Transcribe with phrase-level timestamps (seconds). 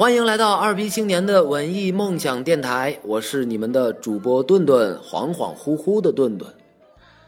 [0.00, 6.50] 欢迎来到二逼青年的文艺梦想电台，我是你们的主播顿顿，恍恍惚惚的顿顿。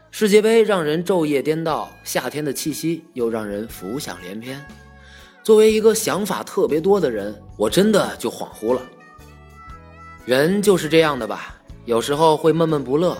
[0.09, 4.59] 世界杯让人昼夜颠倒，夏天的气息又让人浮想联翩。
[5.43, 8.81] 作为一个想法特别多的人，我真的就恍惚了。
[10.25, 13.15] 人就是这样的吧，有时候会闷闷不乐，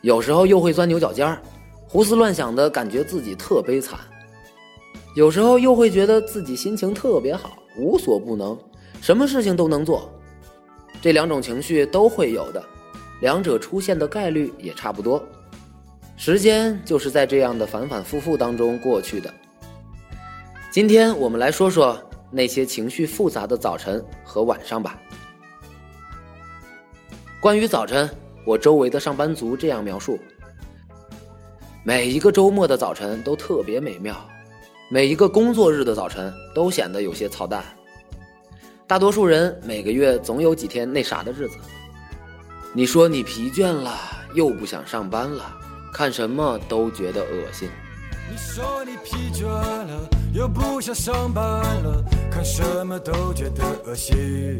[0.00, 1.40] 有时候又会钻牛角尖儿，
[1.86, 3.96] 胡思乱想的感觉自己特悲惨，
[5.14, 8.58] 有时候又会觉得自己心情特别好，无所不能。
[9.00, 10.10] 什么事情都能做，
[11.00, 12.62] 这两种情绪都会有的，
[13.20, 15.22] 两者出现的概率也差不多。
[16.16, 19.32] 时间就是在这样的反反复复当中过去的。
[20.70, 21.96] 今天我们来说说
[22.30, 25.00] 那些情绪复杂的早晨和晚上吧。
[27.40, 28.10] 关于早晨，
[28.44, 30.18] 我周围的上班族这样描述：
[31.84, 34.28] 每一个周末的早晨都特别美妙，
[34.90, 37.64] 每一个工作日的早晨都显得有些操蛋。
[38.88, 41.58] 大多数人每个月总有几天那啥的日子。
[42.72, 43.94] 你说你疲倦了，
[44.32, 45.44] 又不想上班了，
[45.92, 47.68] 看什么都觉得恶心。
[48.30, 54.56] 你说你疲倦了，又不想上班了，看什么都觉得恶心。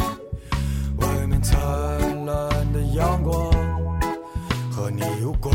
[0.99, 1.59] 外面灿
[2.27, 3.51] 烂的阳光
[4.71, 5.55] 和你有关，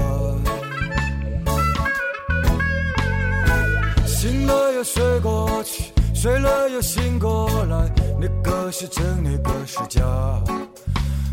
[4.08, 5.92] 醒了又睡过去。
[6.24, 10.02] 睡了又醒过来，哪个是真，哪个是假，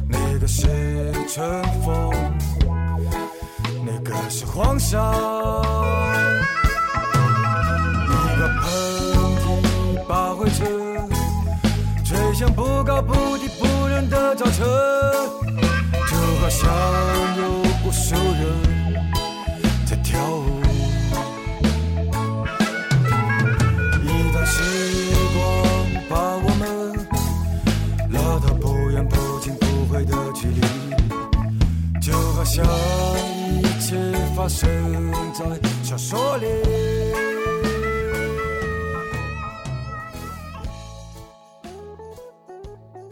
[0.09, 0.67] 哪个是
[1.29, 2.13] 春风，
[3.87, 4.99] 哪个是黄沙。
[8.03, 8.61] 一个喷
[9.39, 10.67] 嚏把灰尘
[12.05, 14.67] 吹向不高不低不仁的早晨，
[16.11, 16.69] 就好像
[17.37, 17.70] 有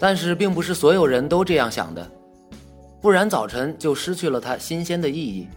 [0.01, 2.09] 但是，并不是所有人都这样想的，
[3.01, 5.49] 不然早晨就失去了它新鲜的意义。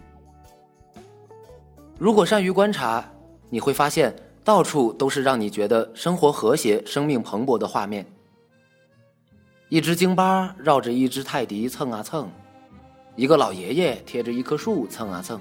[1.96, 3.08] 如果善于观察，
[3.48, 8.04] 你会发现到处都是让你觉得生活和谐、生命蓬勃的画面。
[9.68, 12.28] 一只京巴绕着一只泰迪蹭啊蹭。
[13.14, 15.40] 一个老爷爷贴着一棵树蹭啊蹭，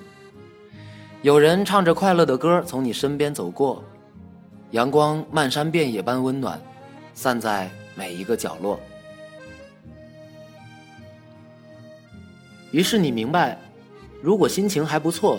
[1.24, 3.84] 有人唱着快乐的歌从你身边走过，
[4.72, 6.60] 阳光漫山遍野般温暖，
[7.14, 8.80] 散在每一个角落。
[12.72, 13.56] 于是你明白，
[14.20, 15.38] 如果心情还不错，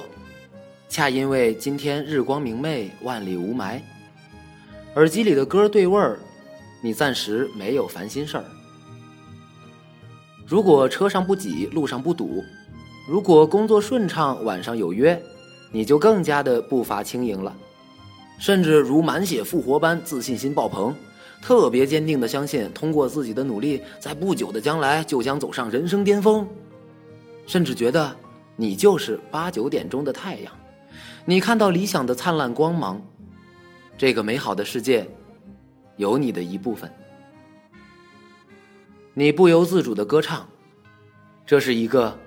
[0.88, 3.80] 恰因为今天日光明媚，万里无霾，
[4.94, 6.16] 耳机里的歌对味儿，
[6.80, 8.44] 你暂时没有烦心事儿。
[10.46, 12.40] 如果车上不挤，路上不堵；
[13.08, 15.20] 如果工作顺畅，晚上有约，
[15.72, 17.56] 你就更加的步伐轻盈了，
[18.38, 20.94] 甚至如满血复活般自信心爆棚，
[21.40, 26.46] 特别坚定的相信，通过自己的努力，在不久的将来就将走上人生巅峰，
[27.46, 28.14] 甚至觉得
[28.54, 30.52] 你就是八九点钟的太阳，
[31.24, 33.00] 你看到理想的灿烂光芒，
[33.96, 35.08] 这个美好的世界，
[35.96, 36.92] 有你的一部分。
[39.14, 40.48] 你不由自主的歌唱，
[41.46, 42.18] 这是一个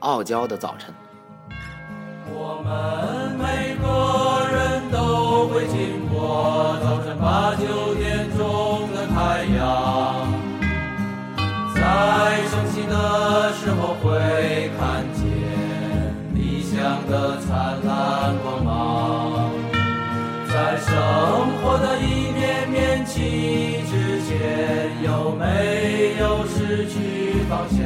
[0.00, 0.94] 傲娇的早晨。
[2.68, 3.86] 我们每个
[4.50, 10.26] 人都会经过早晨八九点钟的太阳，
[11.72, 15.22] 在升起的时候会看见
[16.34, 16.74] 理想
[17.08, 19.52] 的灿烂光芒，
[20.48, 20.90] 在生
[21.62, 26.44] 活的一面面旗之间有没有？
[26.48, 27.84] 失去方向，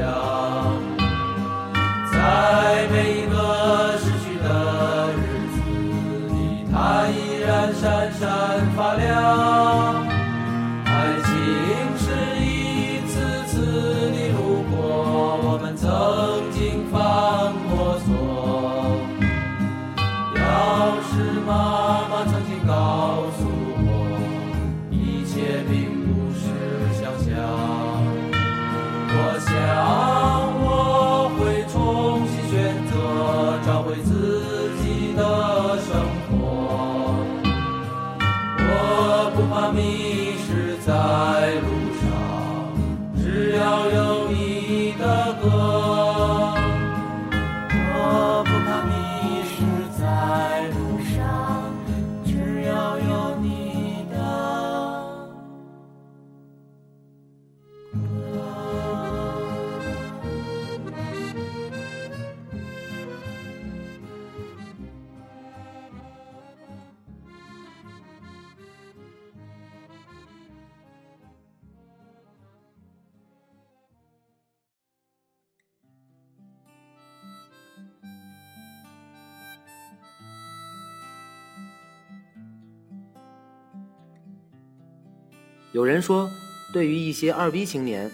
[85.72, 86.28] 有人说，
[86.72, 88.10] 对于一些二逼青年，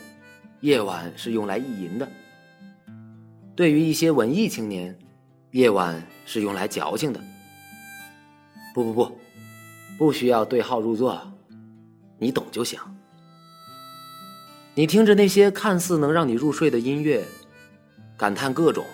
[0.60, 2.06] 夜晚是用来意淫的；
[3.54, 4.94] 对于一些文艺青年，
[5.52, 7.20] 夜晚是用来矫情的。
[8.74, 9.18] 不不不，
[9.96, 11.18] 不需要对号入座，
[12.18, 12.78] 你懂就行。
[14.74, 17.24] 你听着那些看似能让你入睡的音乐，
[18.18, 18.84] 感叹各种：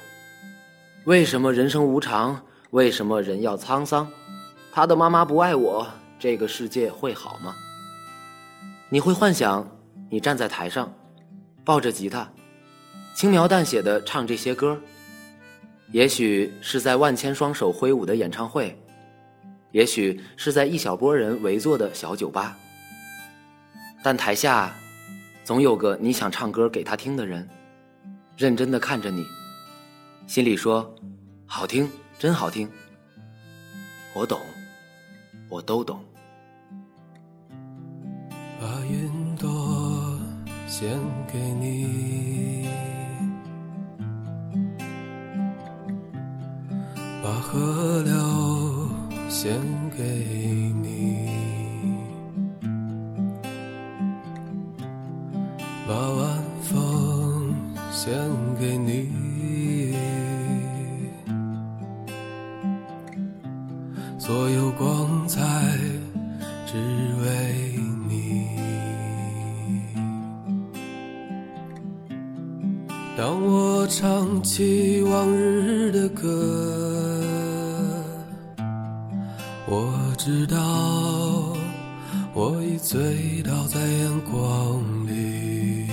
[1.04, 2.40] 为什么人生无常？
[2.70, 4.08] 为什么人要沧桑？
[4.70, 5.84] 他的妈妈不爱我，
[6.16, 7.56] 这个世界会好吗？
[8.92, 9.66] 你会幻想
[10.10, 10.92] 你站在台上，
[11.64, 12.30] 抱着吉他，
[13.14, 14.78] 轻描淡写的唱这些歌。
[15.92, 18.78] 也许是在万千双手挥舞的演唱会，
[19.70, 22.54] 也许是在一小波人围坐的小酒吧。
[24.02, 24.74] 但台下，
[25.42, 27.48] 总有个你想唱歌给他听的人，
[28.36, 29.24] 认真的看着你，
[30.26, 30.94] 心里说
[31.48, 32.70] ：“好听，真好听。”
[34.12, 34.38] 我懂，
[35.48, 36.04] 我都懂。
[38.62, 40.16] 把云朵
[40.68, 40.88] 献
[41.26, 42.68] 给你，
[47.24, 48.14] 把河流
[49.28, 49.60] 献
[49.98, 50.04] 给
[50.80, 51.28] 你，
[55.88, 57.52] 把晚风
[57.90, 58.16] 献
[80.24, 80.56] 知道
[82.32, 85.88] 我已醉倒在阳光里。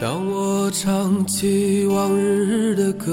[0.00, 3.06] 当我唱起往日的歌，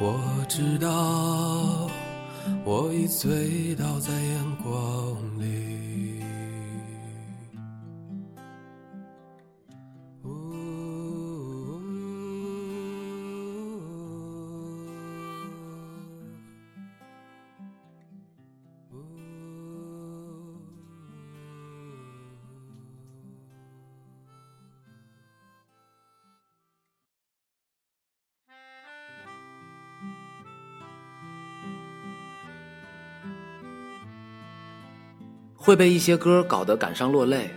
[0.00, 1.88] 我知道
[2.62, 5.93] 我已醉倒在阳光里。
[35.64, 37.48] 会被一些歌搞得感伤落泪。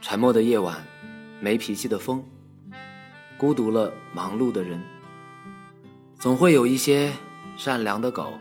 [0.00, 0.84] 沉默的夜晚，
[1.40, 2.20] 没脾气的风，
[3.38, 4.82] 孤独了忙碌的人，
[6.18, 7.12] 总会有一些
[7.56, 8.32] 善良的狗，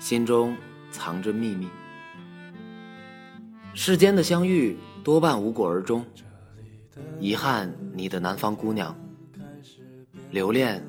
[0.00, 0.56] 心中
[0.90, 1.68] 藏着秘密。
[3.74, 6.04] 世间的相遇多半无果而终，
[7.20, 8.92] 遗憾你的南方姑娘，
[10.32, 10.84] 留恋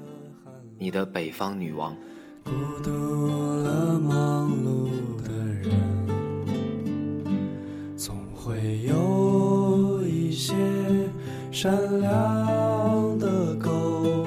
[0.79, 1.95] 你的北方女王。
[2.43, 2.51] 孤
[2.83, 2.91] 独
[3.61, 4.78] 了忙碌
[11.61, 14.25] 善良的狗，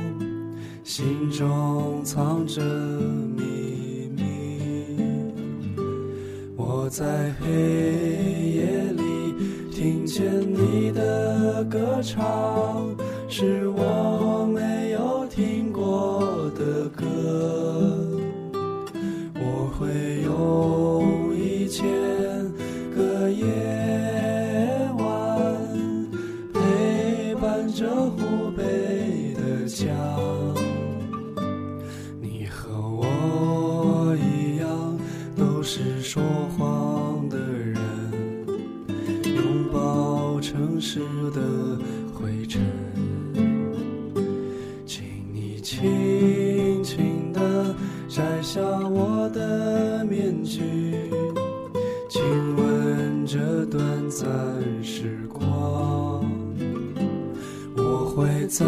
[0.85, 4.61] 心中藏着秘密。
[6.55, 8.67] 我在黑夜
[8.99, 9.35] 里
[9.71, 12.95] 听见你的歌唱，
[13.31, 14.32] 是我
[53.27, 54.27] 这短暂
[54.83, 56.25] 时光。
[57.77, 58.65] 我会在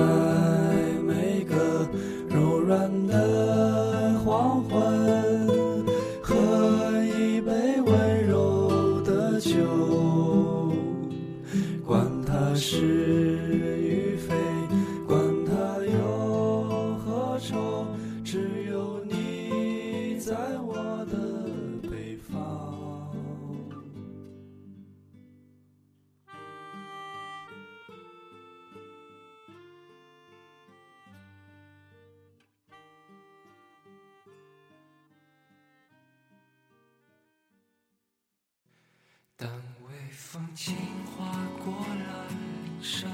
[39.36, 43.10] 当微风轻划过了脸上，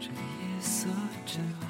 [0.00, 0.88] 这夜色
[1.26, 1.66] 真好。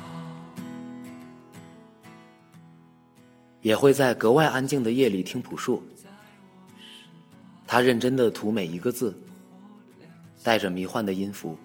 [3.61, 5.83] 也会在格外安静的夜里听朴树。
[7.67, 9.13] 他认真的涂每一个字，
[10.45, 11.59] 带着迷幻的音符，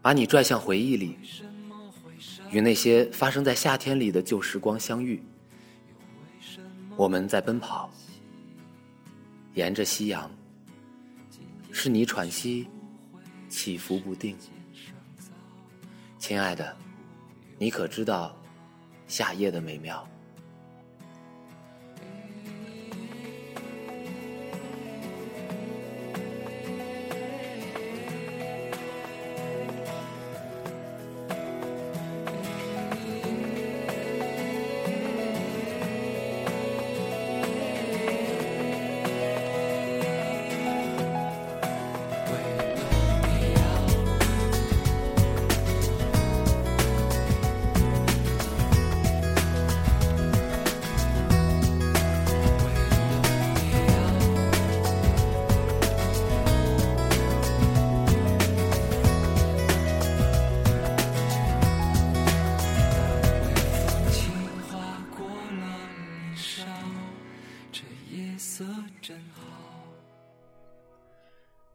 [0.00, 1.18] 把你拽向回忆里，
[2.52, 5.20] 与那些发生在夏天里的旧时光相遇。
[6.96, 7.90] 我们在奔跑，
[9.54, 10.30] 沿着夕阳，
[11.72, 12.68] 是你喘息，
[13.48, 14.36] 起伏不定。
[16.18, 16.76] 亲爱的，
[17.58, 18.36] 你可知道
[19.06, 20.08] 夏夜的美妙？
[68.40, 68.64] 色
[69.02, 69.42] 真好。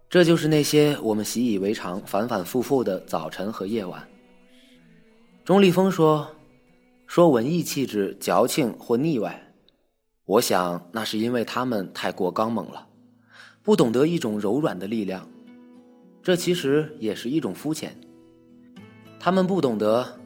[0.09, 4.07] 这就是那些我们习以为常、反反复复的早晨和夜晚。
[5.43, 6.27] 钟立风说
[7.05, 9.53] ：“说文艺气质矫情或腻歪，
[10.25, 12.87] 我想那是因为他们太过刚猛了，
[13.61, 15.29] 不懂得一种柔软的力量。
[16.23, 17.95] 这其实也是一种肤浅。
[19.19, 20.19] 他们不懂得，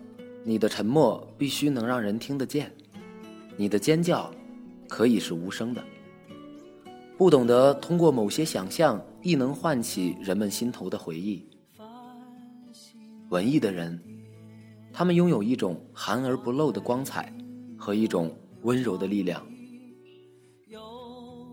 [0.46, 2.72] 你的沉默必须能让人听得见，
[3.58, 4.34] 你的尖叫
[4.88, 5.84] 可以是无声的。”
[7.20, 11.46] 不懂得通过某些想象，亦能唤起人们心头的回忆。
[13.28, 14.02] 文艺的人，
[14.94, 17.30] 他们拥有一种含而不露的光彩
[17.78, 19.46] 和一种温柔的力量。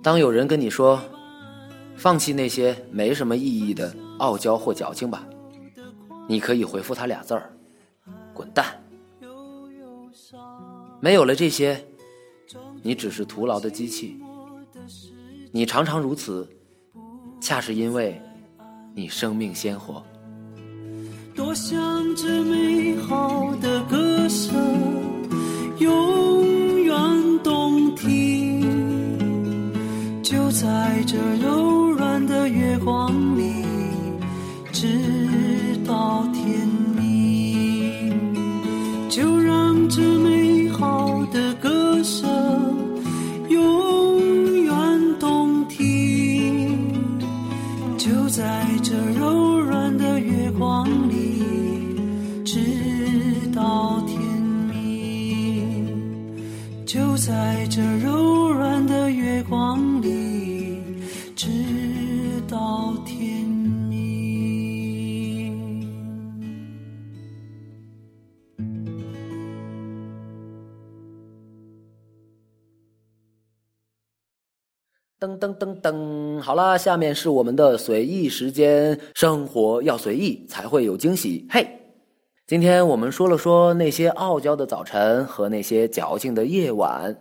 [0.04, 1.02] 当有人跟你说
[1.99, 5.26] “放弃那些没什么意义的傲娇或矫情吧”，
[6.30, 7.52] 你可以回复他俩字儿
[8.32, 8.66] ：“滚蛋。”
[11.02, 11.85] 没有了这些，
[12.85, 14.23] 你只是徒劳的机器。
[15.56, 16.46] 你常常如此，
[17.40, 18.20] 恰是因为
[18.94, 20.04] 你生命鲜活。
[21.34, 21.75] 多想
[22.14, 24.54] 这美好的歌声
[25.78, 26.94] 永远
[27.42, 28.60] 动听，
[30.22, 33.64] 就在这柔软的月光里，
[34.75, 34.86] 直
[35.86, 38.12] 到天明。
[39.08, 40.35] 就让这美
[75.38, 81.46] 噔噔噔，好啦，下面是我们的随意时间，生活要随意才会有惊喜。
[81.50, 81.66] 嘿，
[82.46, 87.16] 今天我们说了说那些傲娇的早晨和那些矫情的夜晚，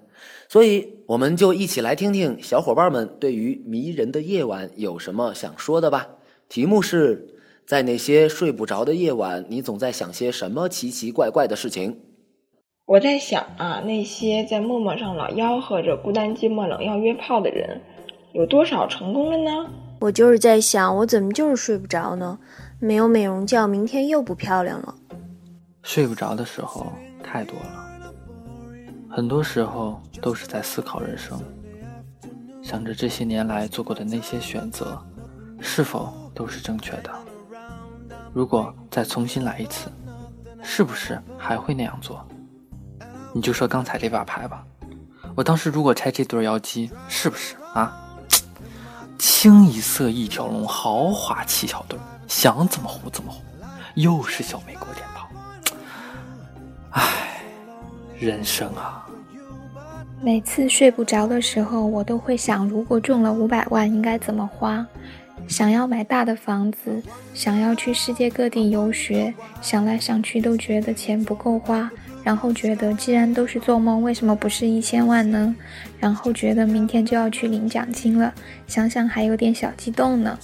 [0.47, 6.07] 所以我们就一起来听听小伙伴们对于迷人的夜晚有什么想说的吧。
[6.47, 11.99] 题目是在那些睡不着的夜晚，你总在想些什么奇奇怪怪的事情？
[12.85, 17.81] 我在想啊，那些在陌陌上老吆喝着孤单寂寞冷要约炮的人，
[18.35, 19.69] 有多少成功了呢？
[19.97, 22.37] 我就是在想，我怎么就是睡不着呢？
[22.79, 24.93] 没有美容觉，明天又不漂亮了。
[25.83, 26.91] 睡不着的时候
[27.23, 28.03] 太多了，
[29.09, 31.39] 很多时候都是在思考人生，
[32.61, 35.01] 想着这些年来做过的那些选择，
[35.61, 37.09] 是否都是正确的？
[38.33, 39.89] 如果再重新来一次，
[40.61, 42.27] 是不是还会那样做？
[43.33, 44.61] 你就说刚才这把牌吧，
[45.35, 48.01] 我当时如果拆这对妖姬，是不是啊？
[49.17, 53.41] 清一色一条龙，豪华七小队，想怎么胡怎么胡，
[53.95, 55.27] 又是小美国点炮。
[56.91, 57.41] 唉，
[58.19, 59.05] 人生啊，
[60.21, 64.85] 每次睡不着的时候，我都会想，如果中了五百万，应该怎么花？
[65.47, 67.03] 想要买大的房子，
[67.33, 71.91] 想要去世界各地游学，想来想去都觉得钱不够花，
[72.25, 75.55] 然后觉得既然都是做梦，为什么不是一千万呢？
[75.99, 78.33] 然后觉得明天就要去领奖金了，
[78.65, 80.37] 想想还有点小激动呢。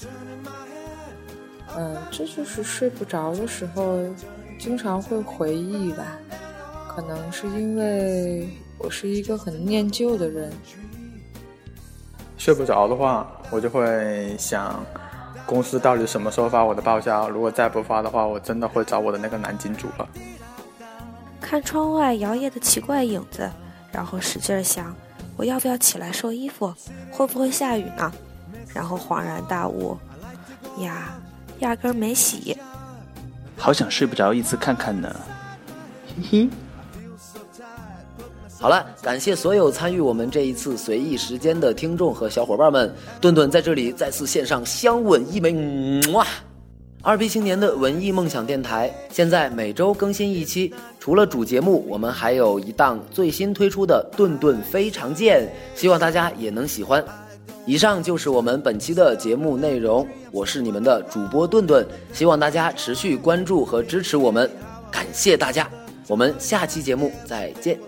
[1.76, 3.98] 嗯，这就是睡不着的时候
[4.60, 6.06] 经常会回忆吧。
[6.88, 8.48] 可能是因为
[8.78, 10.52] 我是一个很念旧的人。
[12.38, 14.86] 睡不着的话，我就会想，
[15.48, 17.28] 公司到底什么时候发我的报销？
[17.28, 20.08] 如果再不发的话，我真的会找我的那个男金主了。
[21.52, 23.52] 看窗外摇曳的奇怪影子，
[23.92, 24.96] 然后使劲想，
[25.36, 26.74] 我要不要起来收衣服？
[27.12, 28.10] 会不会下雨呢？
[28.74, 29.98] 然后恍然大悟，
[30.78, 31.14] 呀，
[31.60, 32.58] 压根没洗。
[33.58, 35.14] 好想睡不着一次看看呢，
[36.08, 36.50] 嘿嘿。
[38.58, 46.26] 好了，感谢所有参与我们这一次随意时间的听众和小伙伴们，顿顿在这里再次献上香吻一枚，哇！
[47.04, 57.04] 二逼青年的文艺梦想电台现在每周更新一期，除了主节目，我们还有一档最新推出的顿顿非常见，希望大家也能喜欢。
[57.66, 64.48] 以上就是我们本期的节目内容，我是你们的主播顿顿，希望大家持续关注和支持我们，
[64.92, 65.68] 感谢大家，
[66.08, 67.80] 我们下期节目再见。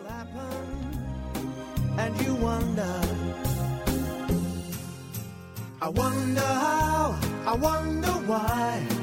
[5.80, 7.14] I wonder how,
[7.46, 9.03] I wonder why.